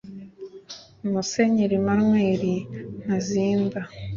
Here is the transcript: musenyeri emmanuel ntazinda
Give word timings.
musenyeri 1.11 1.73
emmanuel 1.79 2.43
ntazinda 3.03 3.79